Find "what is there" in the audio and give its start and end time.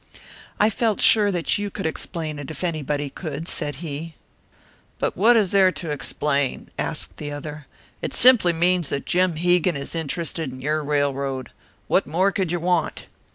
5.15-5.71